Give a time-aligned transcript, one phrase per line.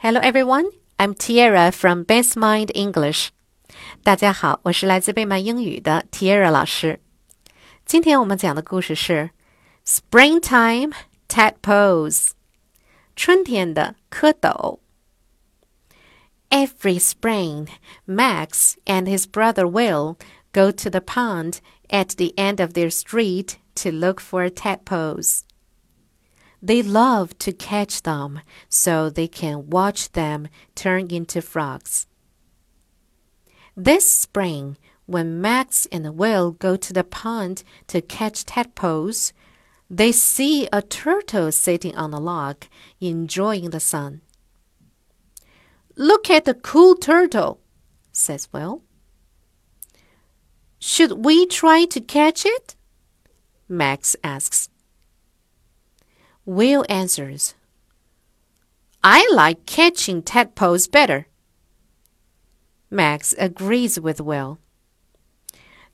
[0.00, 3.30] Hello everyone, I'm Tiara from Best Mind English.
[4.04, 7.00] 大家好，我是来自贝曼英语的 Tiara 老师。
[7.84, 9.30] 今天我们讲的故事是
[9.84, 10.92] Springtime
[11.28, 12.30] Tadpoles，
[13.16, 14.78] 春天的蝌蚪。
[16.48, 17.66] Every spring,
[18.06, 20.16] Max and his brother Will
[20.52, 21.54] go to the pond
[21.88, 25.40] at the end of their street to look for tadpoles.
[26.60, 32.06] They love to catch them so they can watch them turn into frogs.
[33.76, 34.76] This spring,
[35.06, 39.32] when Max and Will go to the pond to catch tadpoles,
[39.88, 42.64] they see a turtle sitting on a log,
[43.00, 44.20] enjoying the sun.
[45.96, 47.60] Look at the cool turtle,
[48.12, 48.82] says Will.
[50.78, 52.76] Should we try to catch it?
[53.68, 54.68] Max asks.
[56.48, 57.52] Will answers,
[59.04, 61.26] I like catching tadpoles better.
[62.90, 64.58] Max agrees with Will.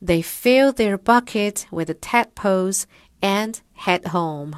[0.00, 2.86] They fill their bucket with the tadpoles
[3.20, 4.54] and head home.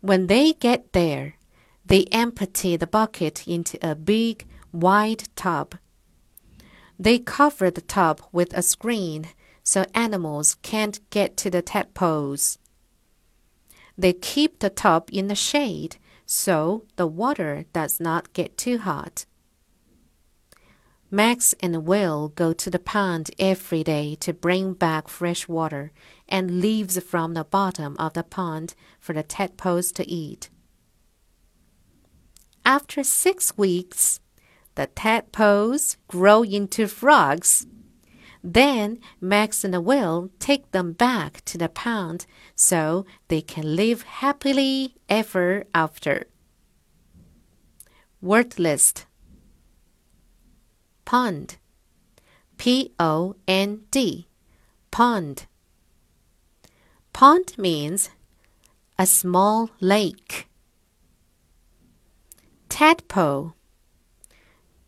[0.00, 1.36] When they get there,
[1.86, 5.76] they empty the bucket into a big, wide tub.
[6.98, 9.28] They cover the tub with a screen
[9.62, 12.58] so animals can't get to the tadpoles.
[13.98, 19.26] They keep the tub in the shade so the water does not get too hot.
[21.10, 25.90] Max and Will go to the pond every day to bring back fresh water
[26.28, 30.50] and leaves from the bottom of the pond for the tadpoles to eat.
[32.64, 34.20] After six weeks,
[34.74, 37.66] the tadpoles grow into frogs.
[38.42, 44.94] Then Max and Will take them back to the pond so they can live happily
[45.08, 46.26] ever after.
[48.20, 49.06] Word list.
[51.04, 51.56] Pond.
[52.56, 54.28] P O N D.
[54.90, 55.46] Pond.
[57.12, 58.10] Pond means
[58.98, 60.48] a small lake.
[62.68, 63.54] Tadpole.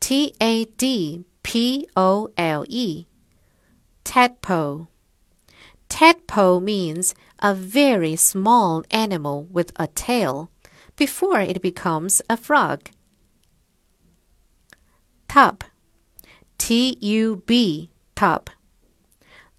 [0.00, 3.06] T A D P O L E
[4.04, 4.88] Tadpole.
[5.88, 10.50] Tadpole means a very small animal with a tail
[10.96, 12.90] before it becomes a frog.
[15.28, 15.64] Tub.
[16.58, 17.90] T U B.
[18.14, 18.50] Tub.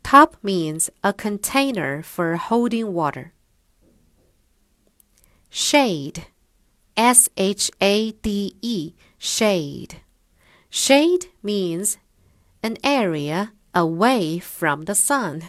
[0.03, 3.33] Tub means a container for holding water.
[5.49, 6.27] Shade.
[6.95, 8.93] S H A D E.
[9.17, 10.01] Shade.
[10.69, 11.97] Shade means
[12.61, 15.41] an area away from the sun.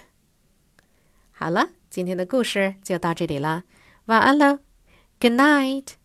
[1.30, 3.64] 好了，今天的故事就到这里了，
[4.06, 4.58] 晚安喽
[5.20, 6.01] ，Good night。